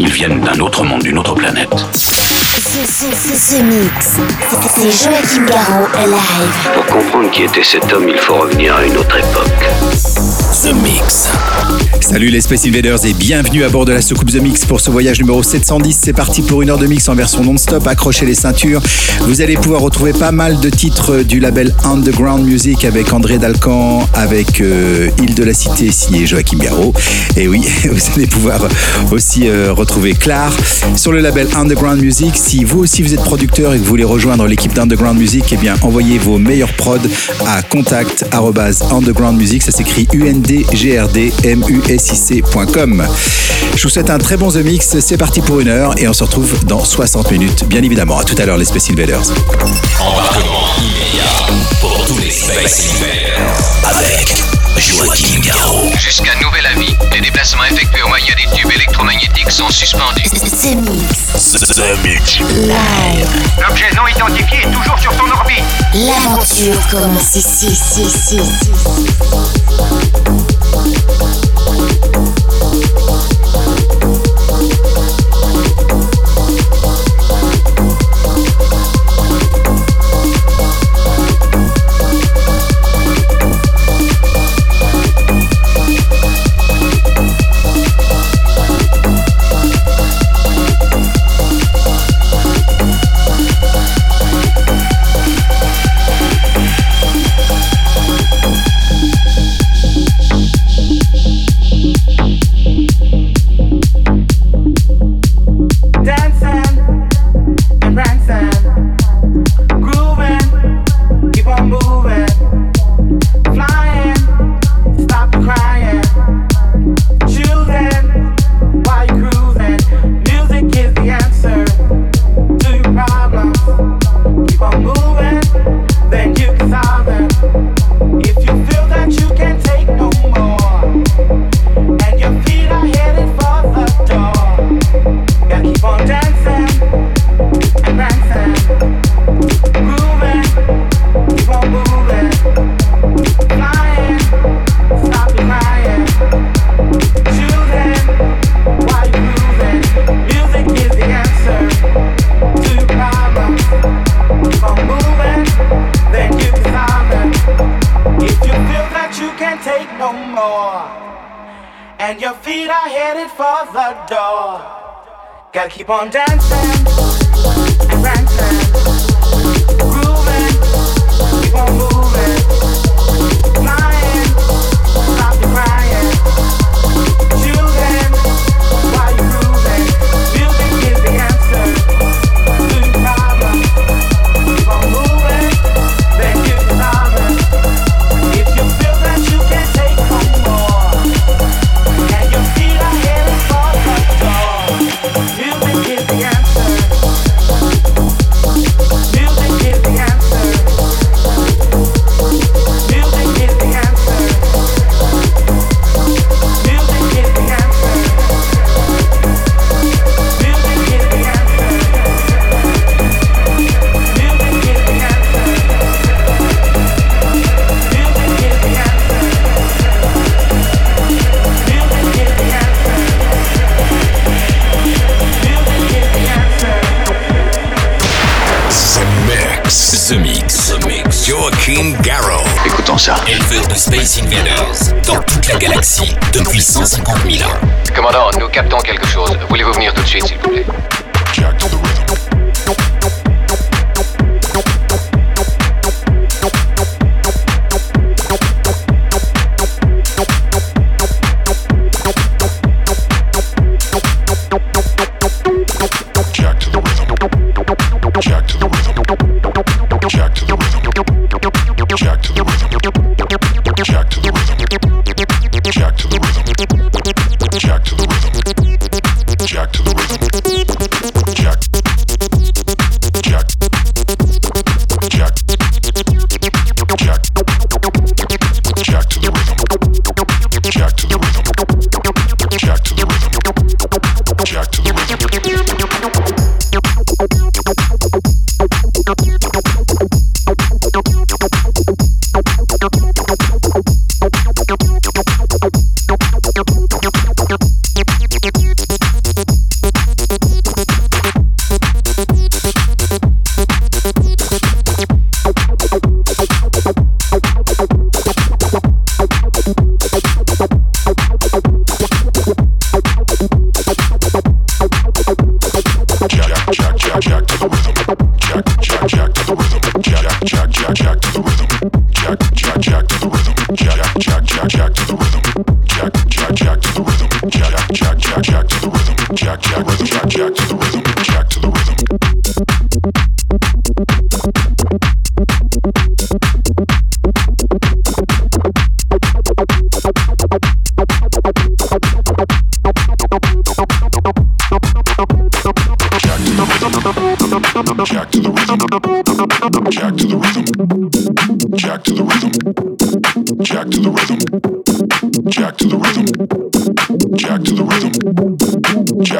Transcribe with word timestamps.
Ils 0.00 0.10
viennent 0.10 0.40
d'un 0.40 0.58
autre 0.60 0.84
monde, 0.84 1.02
d'une 1.02 1.18
autre 1.18 1.34
planète. 1.34 1.68
The 1.70 3.62
Mix. 3.62 4.18
C'est 4.74 4.90
Joachim 4.90 5.46
Garraud 5.46 5.88
live. 6.06 6.72
Pour 6.74 6.86
comprendre 6.86 7.30
qui 7.30 7.42
était 7.42 7.62
cet 7.64 7.92
homme, 7.92 8.08
il 8.08 8.18
faut 8.18 8.34
revenir 8.34 8.76
à 8.76 8.84
une 8.84 8.96
autre 8.96 9.16
époque. 9.16 10.47
The 10.62 10.72
Mix. 10.72 11.28
Salut 12.00 12.30
les 12.30 12.40
Space 12.40 12.66
Invaders 12.66 13.04
et 13.04 13.12
bienvenue 13.12 13.64
à 13.64 13.68
bord 13.68 13.84
de 13.84 13.92
la 13.92 14.00
soucoupe 14.00 14.30
The 14.30 14.40
Mix 14.40 14.64
pour 14.64 14.80
ce 14.80 14.90
voyage 14.90 15.20
numéro 15.20 15.42
710. 15.42 16.00
C'est 16.02 16.12
parti 16.12 16.42
pour 16.42 16.62
une 16.62 16.70
heure 16.70 16.78
de 16.78 16.86
mix 16.86 17.08
en 17.08 17.14
version 17.14 17.44
non-stop. 17.44 17.86
Accrochez 17.86 18.24
les 18.24 18.34
ceintures. 18.34 18.82
Vous 19.20 19.40
allez 19.40 19.56
pouvoir 19.56 19.82
retrouver 19.82 20.12
pas 20.12 20.32
mal 20.32 20.58
de 20.58 20.70
titres 20.70 21.18
du 21.18 21.38
label 21.38 21.74
Underground 21.84 22.44
Music 22.44 22.84
avec 22.84 23.12
André 23.12 23.38
Dalcan, 23.38 24.08
avec 24.14 24.60
euh, 24.60 25.10
de 25.18 25.44
la 25.44 25.52
Cité 25.52 25.92
signé 25.92 26.26
Joachim 26.26 26.58
Garraud. 26.58 26.94
Et 27.36 27.46
oui, 27.46 27.62
vous 27.84 28.00
allez 28.16 28.26
pouvoir 28.26 28.66
aussi 29.12 29.48
euh, 29.48 29.72
retrouver 29.72 30.14
Clar 30.14 30.52
sur 30.96 31.12
le 31.12 31.20
label 31.20 31.46
Underground 31.56 32.00
Music. 32.00 32.32
Si 32.34 32.64
vous 32.64 32.80
aussi 32.80 33.02
vous 33.02 33.12
êtes 33.12 33.22
producteur 33.22 33.74
et 33.74 33.76
que 33.76 33.82
vous 33.82 33.88
voulez 33.88 34.04
rejoindre 34.04 34.46
l'équipe 34.46 34.72
d'Underground 34.72 35.18
Music, 35.18 35.44
eh 35.52 35.56
bien 35.56 35.74
envoyez 35.82 36.18
vos 36.18 36.38
meilleurs 36.38 36.72
prods 36.72 36.96
à 37.46 37.62
contact 37.62 38.24
underground 38.90 39.36
music. 39.36 39.62
Ça 39.62 39.72
s'écrit 39.72 40.08
U 40.14 40.26
N 40.48 40.56
D 40.56 40.66
G 40.72 40.98
R 40.98 41.08
D 41.08 41.32
M 41.44 41.62
U 41.68 41.80
S 41.88 42.14
SIC.com. 42.14 43.06
Je 43.76 43.82
vous 43.82 43.88
souhaite 43.88 44.10
un 44.10 44.18
très 44.18 44.36
bon 44.36 44.50
The 44.50 44.56
Mix. 44.56 44.98
C'est 45.00 45.16
parti 45.16 45.40
pour 45.40 45.60
une 45.60 45.68
heure 45.68 45.94
et 45.98 46.08
on 46.08 46.12
se 46.12 46.24
retrouve 46.24 46.64
dans 46.64 46.84
60 46.84 47.30
minutes, 47.30 47.64
bien 47.64 47.82
évidemment. 47.82 48.18
À 48.18 48.24
tout 48.24 48.34
à 48.38 48.46
l'heure, 48.46 48.56
les 48.56 48.64
Space 48.64 48.90
Invaders. 48.90 49.22
Les 52.20 52.30
Space 52.30 52.94
Invaders 52.94 53.80
avec 53.84 54.57
Joachim 54.80 55.40
Garraud. 55.40 55.90
Jusqu'à 55.98 56.34
nouvel 56.36 56.64
avis, 56.66 56.94
les 57.12 57.20
déplacements 57.20 57.64
effectués 57.64 58.02
au 58.02 58.08
moyen 58.08 58.34
des 58.36 58.56
tubes 58.56 58.70
électromagnétiques 58.70 59.50
sont 59.50 59.68
suspendus. 59.70 60.22
The 60.30 60.76
Mix. 60.76 61.52
The 61.52 62.04
Mix. 62.04 62.38
Live. 62.38 63.28
L'objet 63.60 63.90
non 63.96 64.06
identifié 64.06 64.58
est 64.62 64.70
toujours 64.70 64.98
sur 64.98 65.12
son 65.12 65.30
orbite. 65.30 65.64
L'aventure 65.94 66.88
commence 66.90 67.34
ici, 67.34 67.66
ici, 67.66 68.02
ici, 68.02 68.40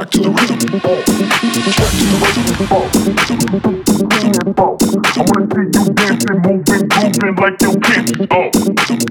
Track 0.08 0.22
to 0.22 0.22
the 0.22 0.30
rhythm. 0.30 0.58
Track 0.58 1.92
to 1.92 2.04
the 2.08 2.16
rhythm. 2.22 2.46
Rhythm. 3.08 3.84
I 4.98 5.24
wanna 5.28 5.48
see 5.52 5.68
you 5.68 5.84
dancing, 5.92 6.38
moving, 6.40 6.84
grooving 6.88 7.36
like 7.36 7.60
you 7.60 7.72
can. 7.84 8.04
Oh, 8.30 8.48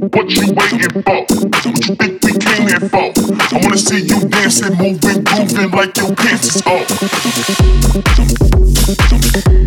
what 0.09 0.25
you 0.33 0.45
waiting 0.53 0.89
for? 1.03 1.19
What 1.61 1.77
you 1.87 1.93
think 1.95 2.13
we 2.23 2.31
came 2.39 2.65
here 2.67 2.81
for? 2.89 3.05
I 3.05 3.57
wanna 3.61 3.77
see 3.77 4.01
you 4.01 4.19
dancing, 4.27 4.75
moving, 4.77 5.23
grooving 5.23 5.71
like 5.71 5.97
you 5.97 6.07
can. 6.15 6.39
Oh. 9.45 9.66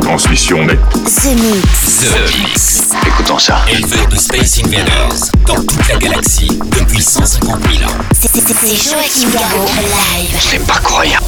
Transmission 0.00 0.64
nette. 0.64 0.78
The 0.92 1.34
Mix. 1.34 2.00
The 2.00 2.38
Mix. 2.38 2.90
Écoutons 3.06 3.38
ça. 3.38 3.58
Éleveur 3.70 4.06
de 4.08 4.16
Space 4.16 4.60
Invaders 4.64 5.30
dans 5.46 5.56
toute 5.56 5.88
la 5.88 5.96
galaxie 5.96 6.58
depuis 6.78 7.02
150 7.02 7.60
000 7.70 7.90
ans. 7.90 7.94
C'est 8.14 8.32
Joachim 8.32 9.30
Garraud 9.30 9.66
live. 9.66 10.36
C'est 10.40 10.66
pas 10.66 10.78
croyable. 10.78 11.26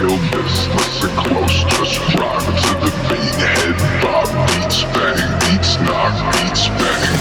Feel 0.00 0.16
this, 0.30 0.68
listen 0.68 1.10
close, 1.16 1.64
just 1.76 2.00
rock 2.18 2.40
to 2.40 2.72
the 2.80 2.90
beat. 3.08 3.36
Head 3.36 3.76
bob, 4.00 4.28
beats, 4.48 4.84
bang, 4.94 5.20
beats, 5.40 5.76
knock, 5.80 6.14
beats, 6.32 6.68
bang, 6.68 7.19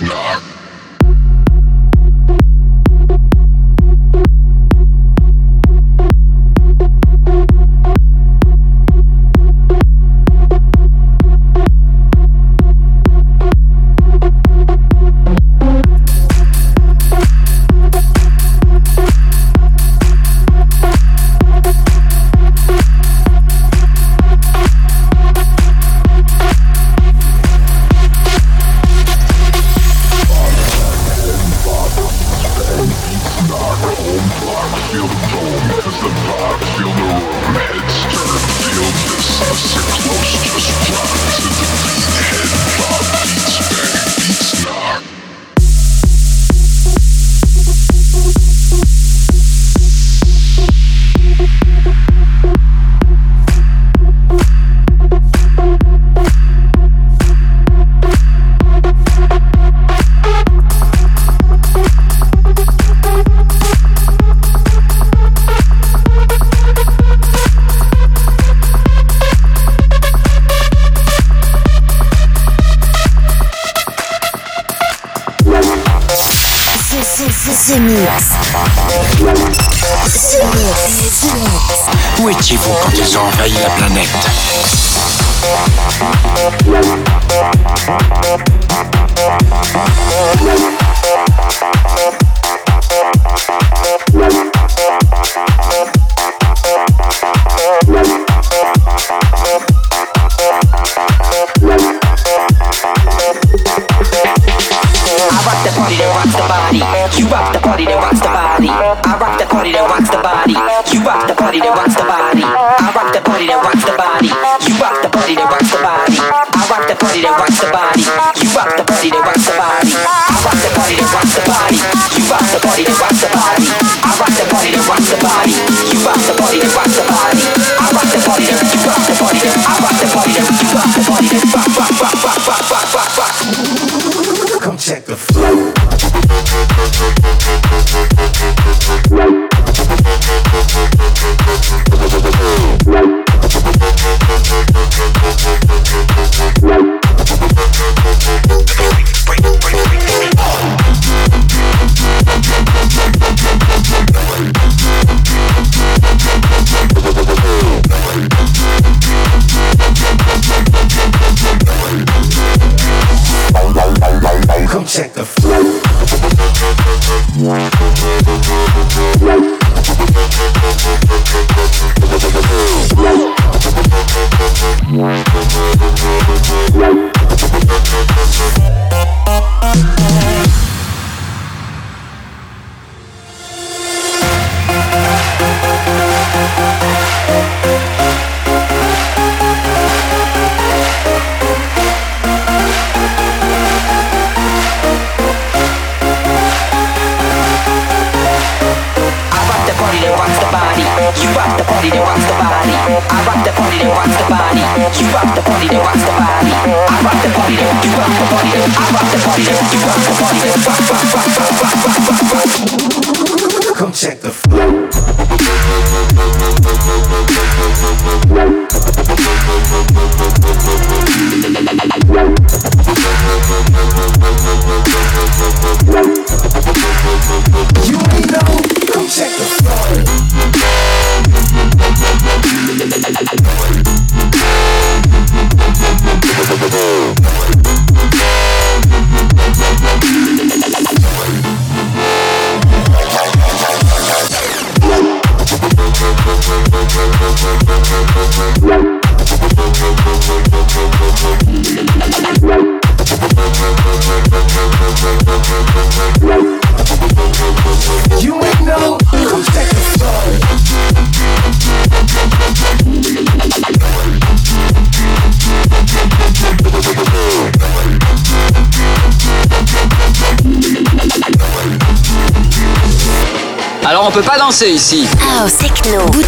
Knock. 0.00 0.49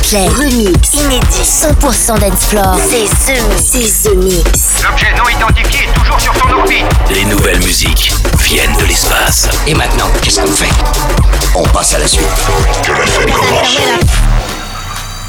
Replay, 0.02 0.28
remix, 0.28 0.94
inédit, 0.94 1.44
100% 1.44 2.18
dancefloor. 2.18 2.76
C'est 2.88 3.06
ce. 3.06 3.38
C'est 3.56 3.82
ce 3.82 4.14
mix. 4.16 4.82
L'objet 4.82 5.14
non 5.16 5.28
identifié 5.28 5.84
est 5.84 5.92
toujours 5.92 6.20
sur 6.20 6.34
son 6.34 6.50
orbite. 6.50 6.86
Les 7.10 7.24
nouvelles 7.24 7.60
musiques 7.60 8.12
viennent 8.40 8.76
de 8.78 8.84
l'espace. 8.84 9.48
Et 9.66 9.74
maintenant, 9.74 10.10
qu'est-ce 10.20 10.40
qu'on 10.40 10.50
fait? 10.50 10.72
On 11.54 11.62
passe 11.68 11.94
à 11.94 11.98
la 11.98 12.08
suite. 12.08 12.26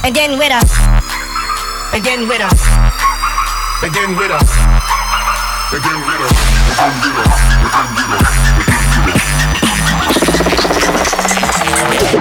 Again. 0.04 0.40
Again. 0.40 0.40
Again. 1.94 2.28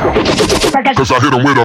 Again 0.03 0.22
Cause 0.53 1.11
I 1.11 1.21
hit 1.21 1.33
him 1.33 1.45
with 1.45 1.59
a. 1.59 1.65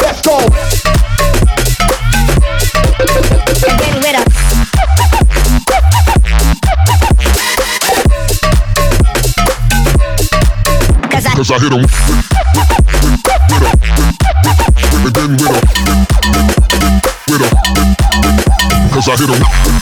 Let's 0.00 0.20
go. 0.22 0.38
cause 11.42 11.50
I 11.50 11.58
hit 11.58 11.72
him. 11.72 11.82
With 17.28 17.42
a, 17.42 17.48
cause 18.92 19.08
I 19.08 19.16
hit 19.16 19.28
him. 19.28 19.81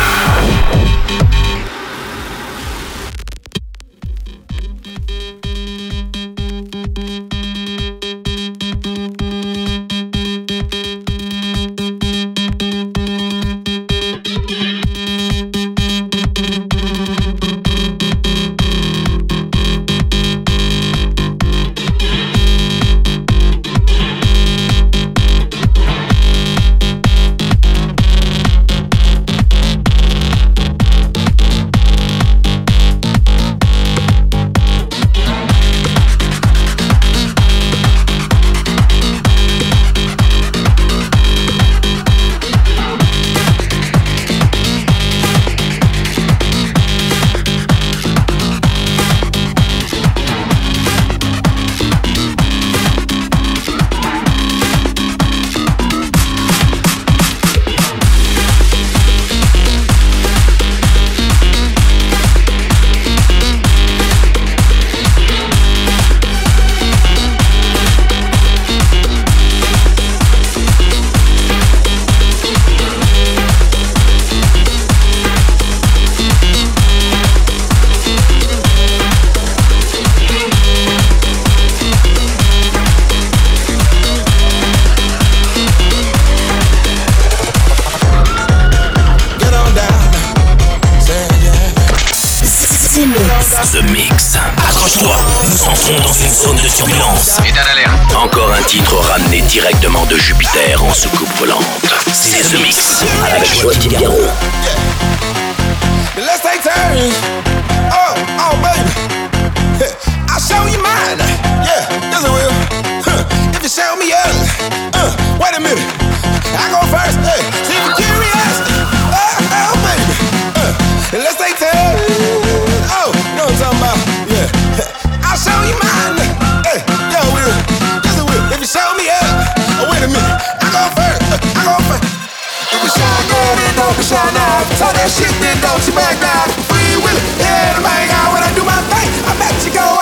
All 134.81 134.93
that 134.97 135.09
shit 135.13 135.29
that 135.45 135.61
don't 135.61 135.83
you 135.85 135.93
back 135.93 136.17
down. 136.17 136.49
Free 136.65 136.97
will, 137.05 137.19
yeah, 137.37 137.77
to 137.77 137.81
bang 137.85 138.09
out 138.17 138.33
when 138.33 138.41
I 138.41 138.49
do 138.57 138.65
my 138.65 138.81
thing. 138.89 139.09
I'm 139.29 139.37
Mexico. 139.37 140.00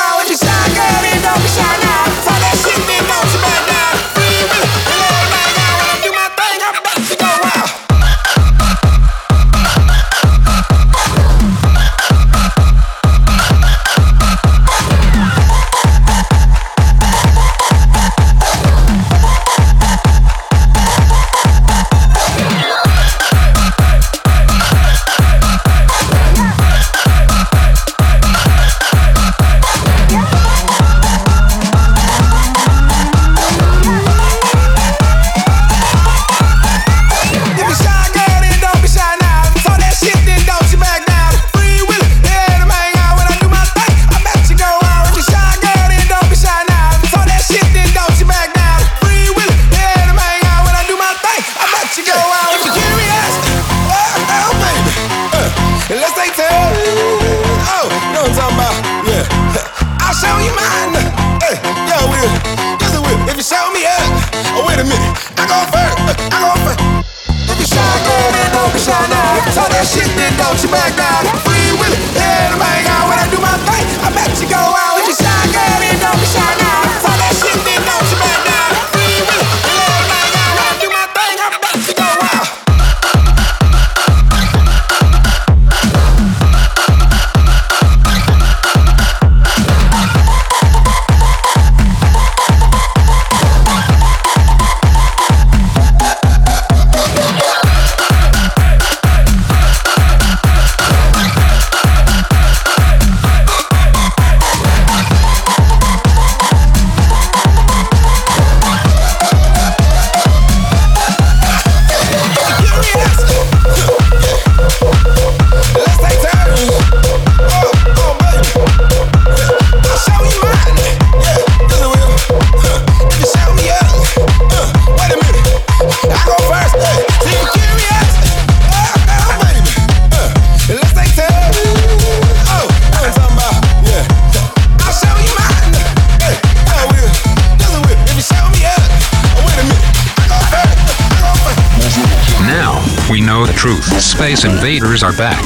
Raiders 144.81 145.03
are 145.03 145.11
back. 145.11 145.43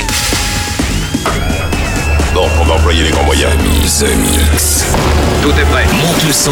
On 2.36 2.66
va 2.66 2.74
employer 2.76 3.04
les 3.04 3.10
grands 3.10 3.24
moyens. 3.24 3.52
Mix. 3.64 4.86
Tout 5.42 5.50
est 5.50 5.66
prêt. 5.72 5.86
Monte 5.88 6.24
le 6.24 6.32
son. 6.32 6.52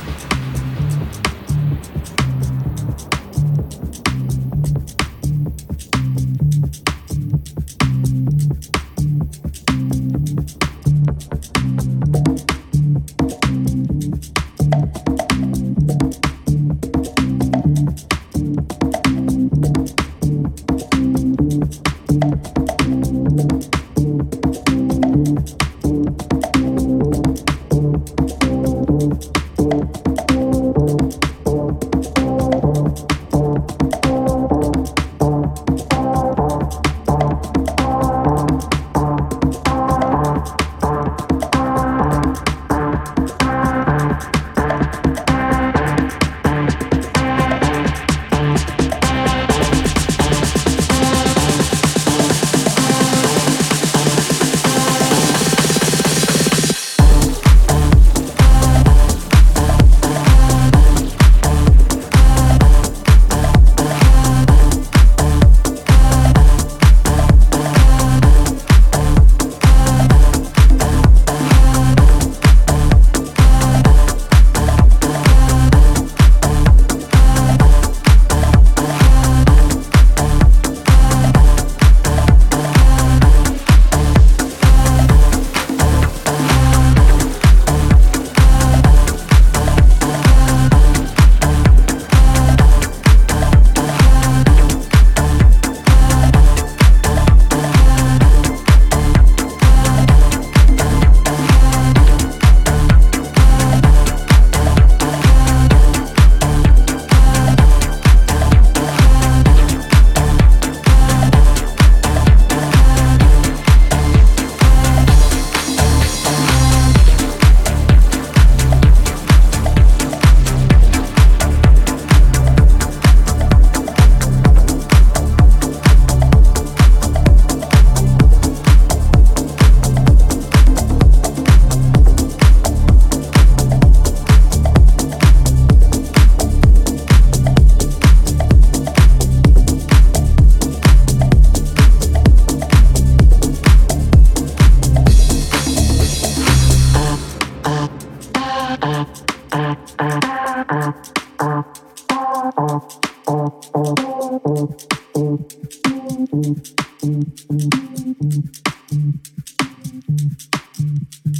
Mm-hmm. 160.81 161.30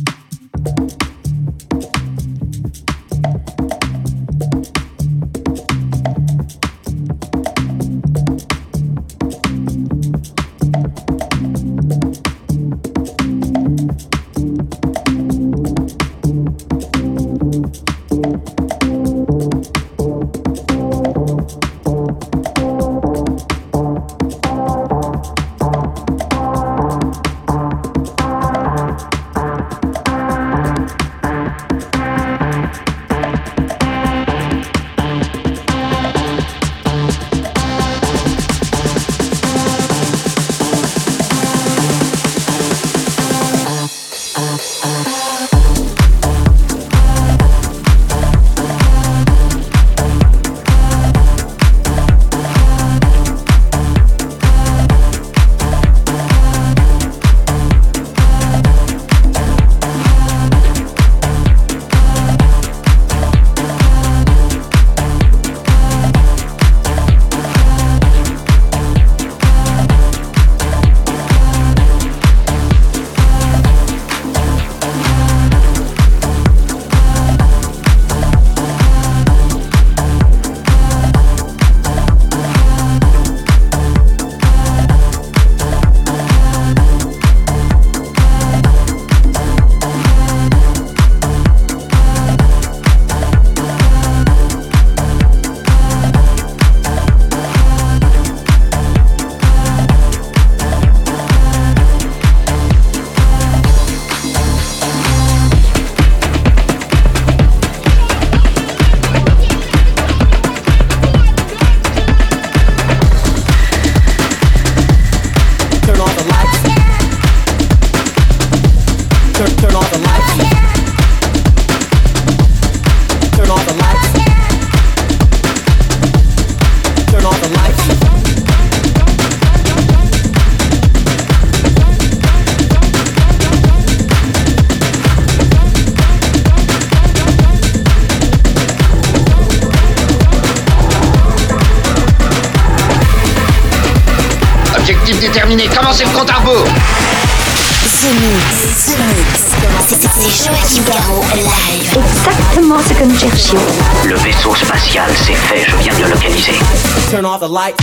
off 157.32 157.39
the 157.39 157.47
lights. 157.47 157.80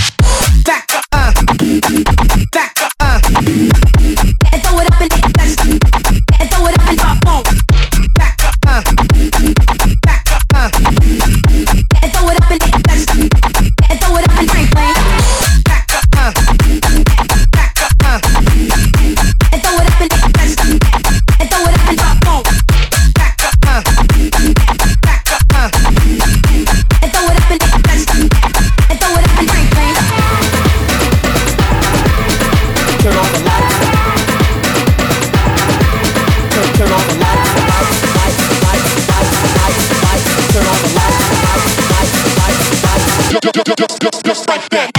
just 44.39 44.49
like 44.49 44.69
that. 44.71 44.98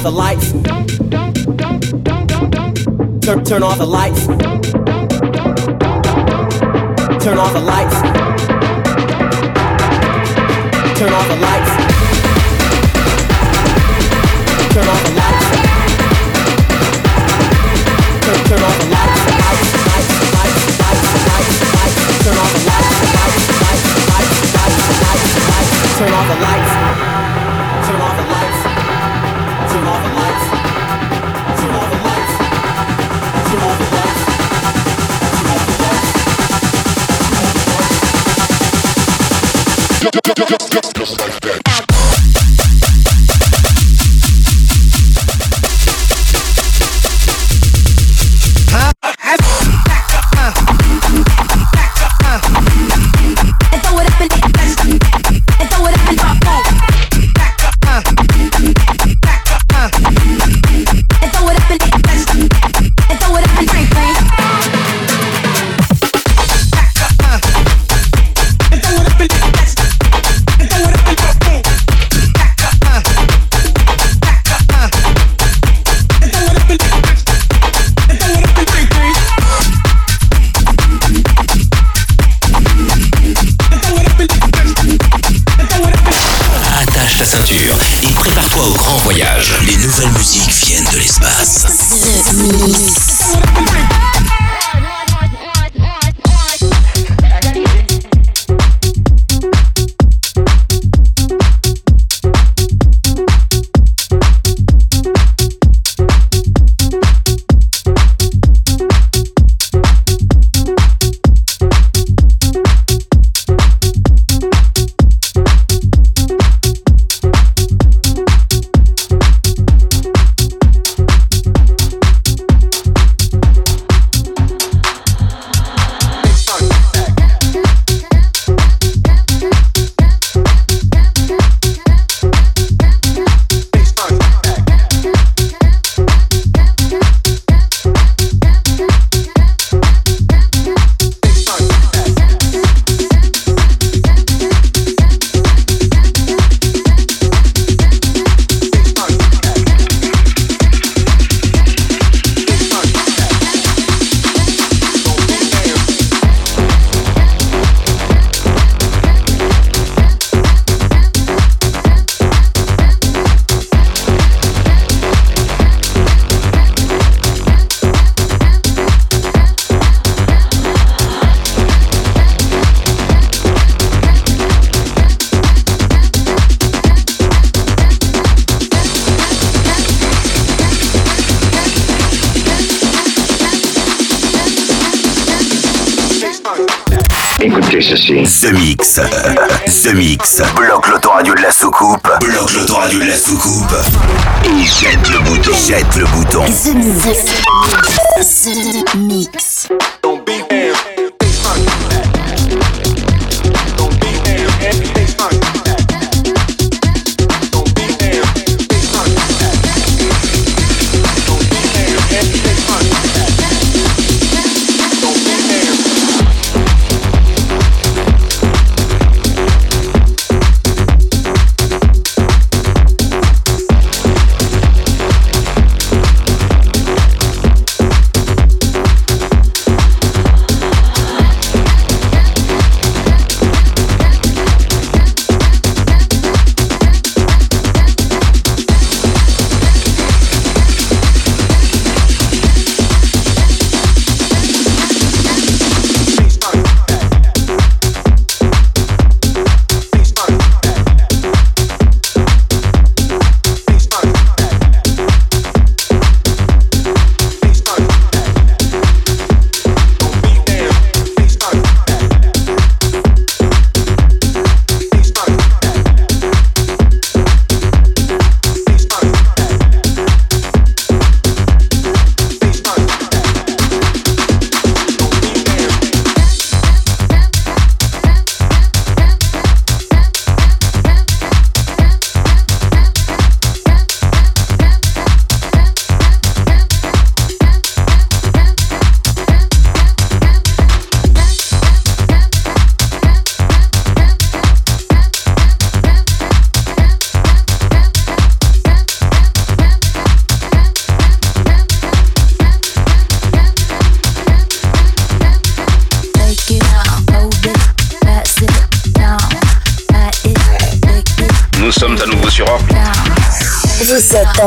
off 0.00 0.04
the 0.04 0.10
lights. 0.10 0.52
Turn, 3.20 3.44
turn 3.44 3.62
off 3.62 3.76
the 3.76 3.86
lights. 3.86 4.26
Turn 7.22 7.36
off 7.36 7.52
the 7.52 7.60
lights. 7.60 8.00
Turn 10.98 11.12
off 11.12 11.28
the 11.28 11.36
lights. 11.36 11.79
just 41.10 41.20
like 41.20 41.40
that. 41.40 41.59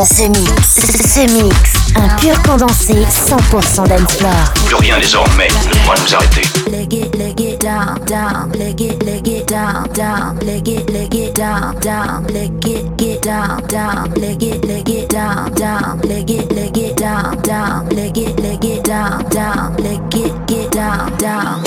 Dans 0.04 0.16
ce 0.16 0.24
mix. 0.24 1.14
Ce 1.14 1.20
mix. 1.32 1.56
Un 1.96 2.10
pur 2.18 2.42
condensé 2.44 2.94
100% 2.94 3.88
d'Ensplore. 3.88 4.54
Plus 4.66 4.76
rien 4.76 5.00
désormais 5.00 5.48
ne 5.48 5.80
pourra 5.80 5.96
nous 5.96 6.16
arrêter. 6.16 6.42
leg 6.70 6.94
it, 6.94 7.16
leg 7.16 7.40
it 7.40 7.62
down, 7.62 8.00
down, 8.06 8.52
leg 8.58 8.82
it, 8.82 9.04
leg 9.04 9.28
it 9.28 9.48
down, 9.48 9.88
down, 9.94 10.38
leg 10.46 10.68
it, 10.68 10.90
leg 10.90 11.14
it 11.14 11.36
down, 11.36 11.80
down, 11.80 12.26
leg 12.34 12.52
it, 12.66 12.98
get 12.98 13.22
down, 13.22 13.62
down, 13.68 14.12
leg 14.16 14.44
it, 14.44 14.66
leg 14.66 14.90
it 14.90 15.10
down, 15.10 15.52
down, 15.54 16.00
leg 16.02 16.30
it, 16.30 16.52
leg 16.52 16.78
it 16.78 16.98
down, 16.98 17.42
down, 17.42 17.90
leg 17.90 18.18
it, 18.18 18.40
leg 18.40 18.66
it 18.66 18.84
down, 18.84 19.30
down, 19.30 19.76
leg 19.78 20.16
it, 20.16 20.48
get 20.48 20.72
down, 20.72 21.18
down, 21.18 21.64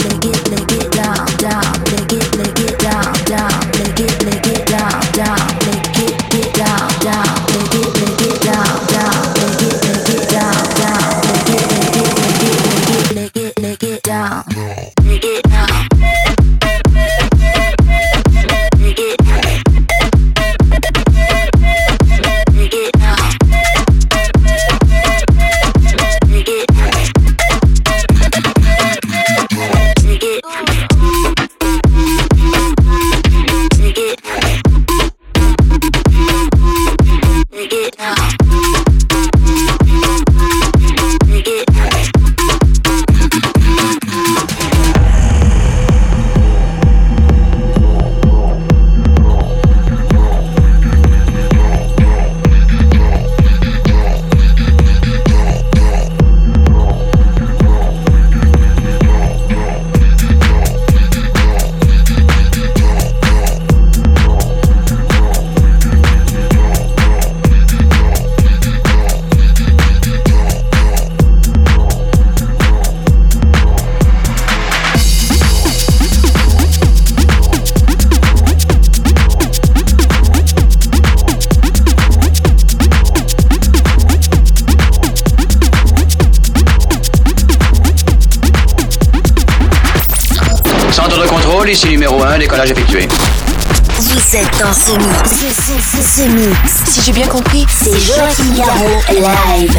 Mix. 94.77 96.29
Mix. 96.29 96.85
Si 96.85 97.01
j'ai 97.01 97.13
bien 97.13 97.27
compris, 97.27 97.65
c'est 97.71 97.99
Joachim 97.99 98.53
Garraud 98.55 99.01
live. 99.09 99.75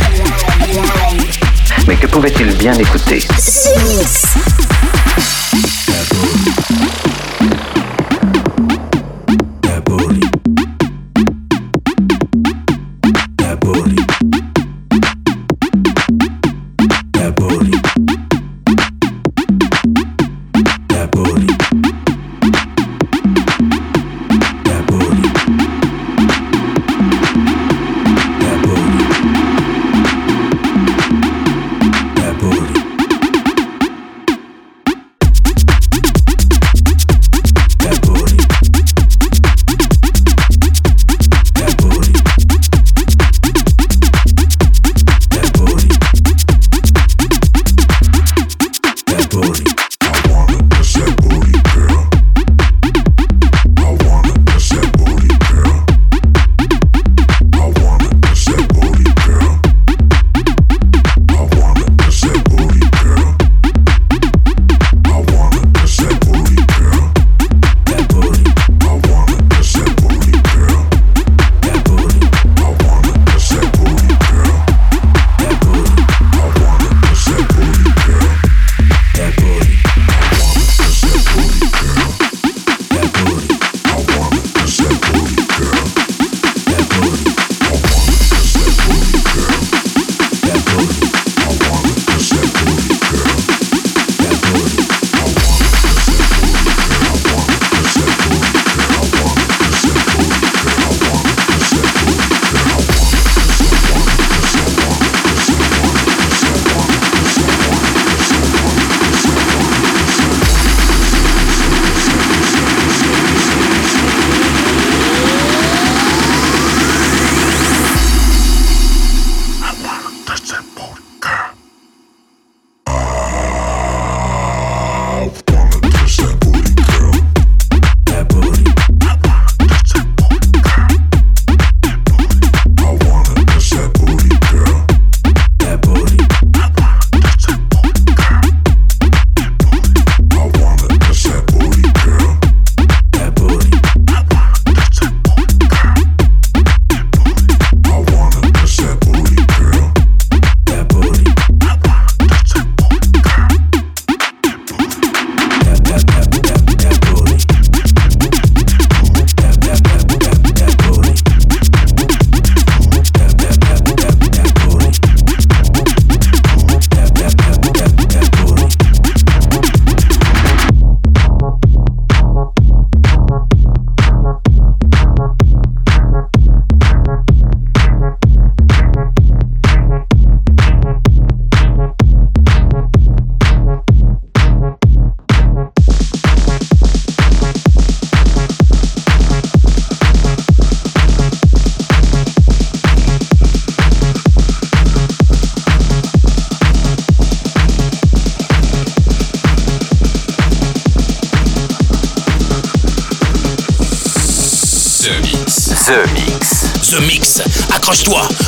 Live. 0.71 1.39
Mais 1.87 1.95
que 1.95 2.07
pouvait-il 2.07 2.55
bien 2.57 2.73
écouter? 2.73 3.23
Mix. 3.85 4.23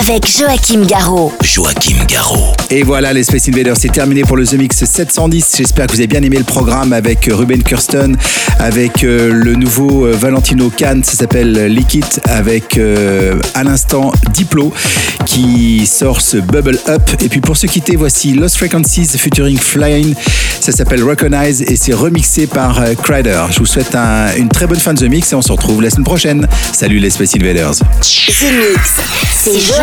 avec 0.00 0.26
Joachim 0.26 0.84
Garraud. 0.86 1.32
Joachim 1.42 1.96
Garraud. 2.06 2.54
Et 2.70 2.82
voilà, 2.82 3.12
les 3.12 3.24
Space 3.24 3.48
Invaders, 3.48 3.76
c'est 3.76 3.90
terminé 3.92 4.22
pour 4.22 4.36
le 4.36 4.46
The 4.46 4.52
Mix 4.54 4.84
710. 4.84 5.54
J'espère 5.56 5.86
que 5.86 5.92
vous 5.92 5.98
avez 5.98 6.06
bien 6.06 6.22
aimé 6.22 6.36
le 6.36 6.44
programme 6.44 6.92
avec 6.92 7.26
euh, 7.28 7.34
Ruben 7.34 7.62
Kirsten, 7.62 8.16
avec 8.58 9.02
euh, 9.02 9.30
le 9.32 9.54
nouveau 9.54 10.06
euh, 10.06 10.12
Valentino 10.12 10.70
Khan, 10.76 11.00
ça 11.02 11.12
s'appelle 11.16 11.66
Liquid, 11.66 12.04
avec 12.26 12.76
euh, 12.78 13.40
à 13.54 13.64
l'instant 13.64 14.12
Diplo 14.32 14.72
qui 15.26 15.86
sort 15.86 16.20
ce 16.20 16.36
Bubble 16.36 16.78
Up. 16.88 17.02
Et 17.20 17.28
puis 17.28 17.40
pour 17.40 17.56
se 17.56 17.66
quitter, 17.66 17.96
voici 17.96 18.34
Lost 18.34 18.56
Frequencies 18.58 19.06
featuring 19.18 19.58
Flying, 19.58 20.14
ça 20.60 20.70
s'appelle 20.72 21.02
Recognize 21.02 21.62
et 21.62 21.76
c'est 21.76 21.94
remixé 21.94 22.46
par 22.46 22.80
euh, 22.80 22.94
Crider. 23.02 23.40
Je 23.50 23.58
vous 23.58 23.66
souhaite 23.66 23.94
un- 23.94 24.34
une 24.36 24.48
très 24.48 24.66
bonne 24.66 24.78
fin 24.78 24.94
de 24.94 25.00
The 25.00 25.10
Mix 25.10 25.32
et 25.32 25.34
on 25.34 25.42
se 25.42 25.50
retrouve 25.52 25.82
la 25.82 25.90
semaine 25.90 26.04
prochaine. 26.04 26.46
Salut 26.72 26.98
les 26.98 27.10
Space 27.10 27.34
Invaders. 27.34 27.72
The 27.74 28.52
Mix. 28.52 29.00
C'est 29.40 29.58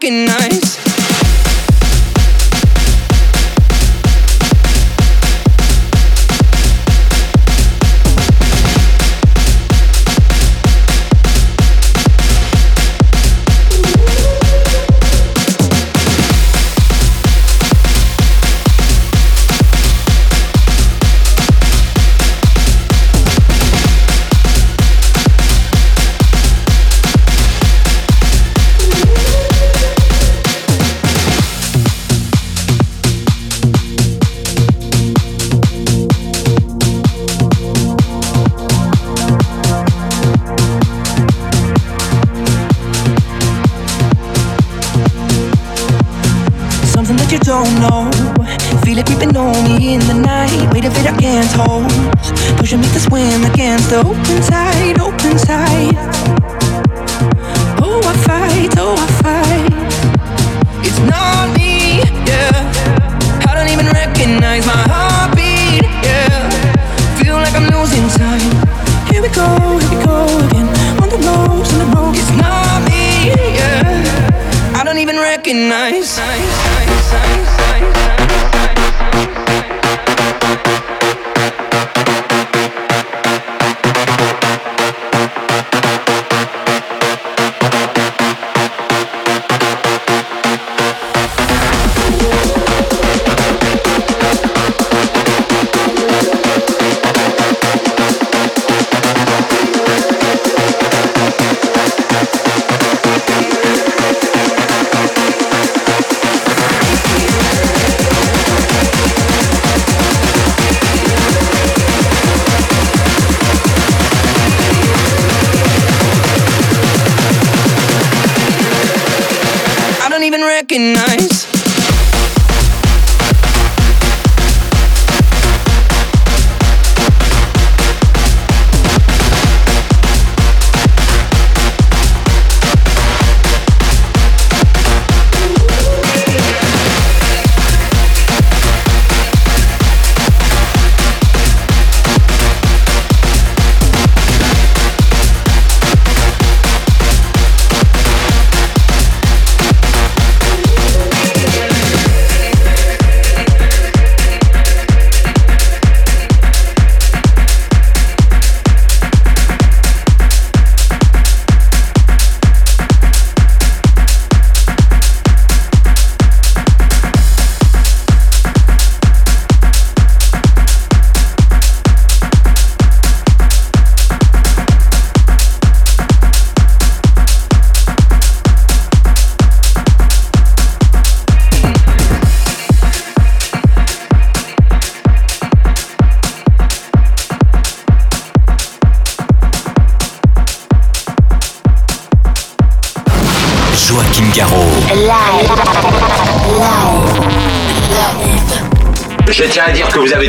Recognize. 0.00 0.87